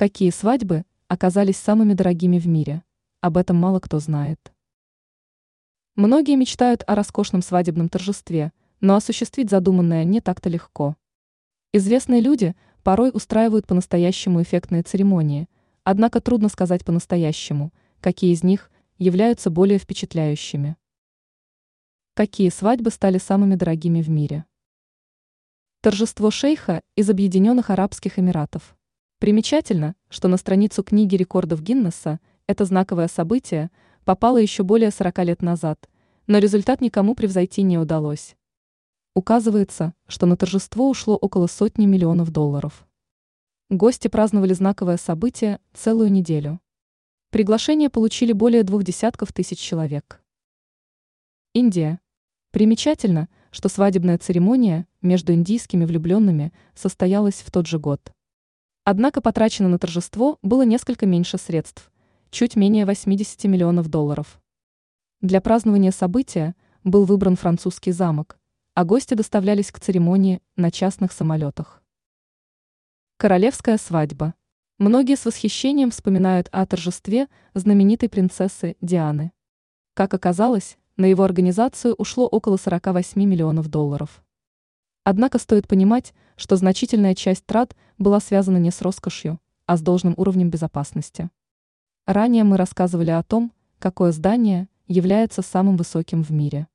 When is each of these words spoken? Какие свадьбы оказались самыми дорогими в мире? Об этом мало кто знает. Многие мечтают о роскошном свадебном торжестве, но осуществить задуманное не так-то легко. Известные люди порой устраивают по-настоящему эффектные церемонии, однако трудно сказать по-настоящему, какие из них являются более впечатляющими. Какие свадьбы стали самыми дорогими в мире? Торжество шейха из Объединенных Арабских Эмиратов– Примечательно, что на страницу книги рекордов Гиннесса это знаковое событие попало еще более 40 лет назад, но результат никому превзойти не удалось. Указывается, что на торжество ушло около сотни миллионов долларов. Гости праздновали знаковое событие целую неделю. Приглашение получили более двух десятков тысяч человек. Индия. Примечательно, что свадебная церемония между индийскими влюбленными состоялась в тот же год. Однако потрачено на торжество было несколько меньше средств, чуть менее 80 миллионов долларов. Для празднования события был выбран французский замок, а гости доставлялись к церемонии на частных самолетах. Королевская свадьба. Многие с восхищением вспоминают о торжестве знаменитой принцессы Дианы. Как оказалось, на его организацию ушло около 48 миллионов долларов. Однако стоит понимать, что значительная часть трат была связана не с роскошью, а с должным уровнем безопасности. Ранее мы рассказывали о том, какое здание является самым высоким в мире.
Какие 0.00 0.30
свадьбы 0.30 0.86
оказались 1.08 1.58
самыми 1.58 1.92
дорогими 1.92 2.38
в 2.38 2.48
мире? 2.48 2.82
Об 3.20 3.36
этом 3.36 3.56
мало 3.56 3.80
кто 3.80 3.98
знает. 3.98 4.40
Многие 5.94 6.36
мечтают 6.36 6.82
о 6.86 6.94
роскошном 6.94 7.42
свадебном 7.42 7.90
торжестве, 7.90 8.54
но 8.80 8.96
осуществить 8.96 9.50
задуманное 9.50 10.04
не 10.04 10.22
так-то 10.22 10.48
легко. 10.48 10.96
Известные 11.74 12.22
люди 12.22 12.56
порой 12.82 13.10
устраивают 13.12 13.66
по-настоящему 13.66 14.40
эффектные 14.40 14.82
церемонии, 14.82 15.50
однако 15.84 16.22
трудно 16.22 16.48
сказать 16.48 16.82
по-настоящему, 16.82 17.70
какие 18.00 18.32
из 18.32 18.42
них 18.42 18.70
являются 18.96 19.50
более 19.50 19.78
впечатляющими. 19.78 20.78
Какие 22.14 22.48
свадьбы 22.48 22.90
стали 22.90 23.18
самыми 23.18 23.54
дорогими 23.54 24.00
в 24.00 24.08
мире? 24.08 24.46
Торжество 25.82 26.30
шейха 26.30 26.80
из 26.96 27.10
Объединенных 27.10 27.68
Арабских 27.68 28.18
Эмиратов– 28.18 28.74
Примечательно, 29.20 29.96
что 30.08 30.28
на 30.28 30.38
страницу 30.38 30.82
книги 30.82 31.14
рекордов 31.14 31.60
Гиннесса 31.60 32.20
это 32.46 32.64
знаковое 32.64 33.06
событие 33.06 33.70
попало 34.06 34.38
еще 34.38 34.62
более 34.62 34.90
40 34.90 35.18
лет 35.26 35.42
назад, 35.42 35.90
но 36.26 36.38
результат 36.38 36.80
никому 36.80 37.14
превзойти 37.14 37.60
не 37.60 37.76
удалось. 37.76 38.34
Указывается, 39.14 39.92
что 40.06 40.24
на 40.24 40.38
торжество 40.38 40.88
ушло 40.88 41.16
около 41.16 41.48
сотни 41.48 41.84
миллионов 41.84 42.30
долларов. 42.30 42.88
Гости 43.68 44.08
праздновали 44.08 44.54
знаковое 44.54 44.96
событие 44.96 45.60
целую 45.74 46.10
неделю. 46.10 46.58
Приглашение 47.28 47.90
получили 47.90 48.32
более 48.32 48.62
двух 48.62 48.84
десятков 48.84 49.34
тысяч 49.34 49.58
человек. 49.58 50.24
Индия. 51.52 52.00
Примечательно, 52.52 53.28
что 53.50 53.68
свадебная 53.68 54.16
церемония 54.16 54.86
между 55.02 55.34
индийскими 55.34 55.84
влюбленными 55.84 56.54
состоялась 56.74 57.42
в 57.42 57.50
тот 57.50 57.66
же 57.66 57.78
год. 57.78 58.14
Однако 58.84 59.20
потрачено 59.20 59.68
на 59.68 59.78
торжество 59.78 60.38
было 60.42 60.62
несколько 60.62 61.06
меньше 61.06 61.36
средств, 61.36 61.90
чуть 62.30 62.56
менее 62.56 62.86
80 62.86 63.44
миллионов 63.44 63.88
долларов. 63.88 64.40
Для 65.20 65.40
празднования 65.40 65.90
события 65.90 66.54
был 66.82 67.04
выбран 67.04 67.36
французский 67.36 67.92
замок, 67.92 68.38
а 68.74 68.84
гости 68.84 69.14
доставлялись 69.14 69.70
к 69.70 69.80
церемонии 69.80 70.40
на 70.56 70.70
частных 70.70 71.12
самолетах. 71.12 71.82
Королевская 73.18 73.76
свадьба. 73.76 74.32
Многие 74.78 75.16
с 75.16 75.26
восхищением 75.26 75.90
вспоминают 75.90 76.48
о 76.52 76.64
торжестве 76.64 77.28
знаменитой 77.52 78.08
принцессы 78.08 78.76
Дианы. 78.80 79.32
Как 79.92 80.14
оказалось, 80.14 80.78
на 80.96 81.04
его 81.04 81.24
организацию 81.24 81.94
ушло 81.94 82.26
около 82.26 82.56
48 82.56 83.22
миллионов 83.22 83.68
долларов. 83.68 84.24
Однако 85.04 85.38
стоит 85.38 85.68
понимать, 85.68 86.14
что 86.40 86.56
значительная 86.56 87.14
часть 87.14 87.44
трат 87.44 87.76
была 87.98 88.18
связана 88.18 88.56
не 88.56 88.70
с 88.70 88.80
роскошью, 88.80 89.38
а 89.66 89.76
с 89.76 89.82
должным 89.82 90.14
уровнем 90.16 90.48
безопасности. 90.48 91.28
Ранее 92.06 92.44
мы 92.44 92.56
рассказывали 92.56 93.10
о 93.10 93.22
том, 93.22 93.52
какое 93.78 94.10
здание 94.10 94.66
является 94.88 95.42
самым 95.42 95.76
высоким 95.76 96.22
в 96.22 96.30
мире. 96.30 96.66